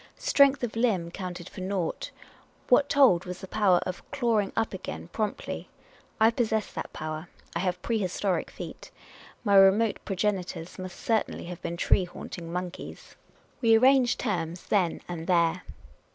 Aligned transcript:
Strength 0.17 0.63
of 0.63 0.75
limb 0.75 1.11
counted 1.11 1.47
for 1.47 1.61
naught; 1.61 2.09
what 2.69 2.89
told 2.89 3.25
was 3.25 3.39
the 3.39 3.47
power 3.47 3.77
of 3.85 4.01
"clawing 4.09 4.51
up 4.55 4.73
again" 4.73 5.09
promptly. 5.09 5.69
I 6.19 6.31
possess 6.31 6.73
that 6.73 6.91
power; 6.91 7.29
I 7.55 7.59
have 7.59 7.79
prehistoric 7.83 8.49
feet; 8.49 8.89
my 9.43 9.53
remote 9.53 9.99
pro 10.03 10.15
genitors 10.15 10.79
must 10.79 10.99
certainly 10.99 11.43
have 11.43 11.61
been 11.61 11.77
tree 11.77 12.05
haunting 12.05 12.51
monkeys. 12.51 12.97
78 12.97 12.97
Miss 12.97 13.11
Caylcy's 13.11 13.53
Adventures 13.53 13.61
We 13.61 13.77
arranged 13.77 14.19
terms 14.19 14.65
then 14.71 15.01
and 15.07 15.27
there. 15.27 15.61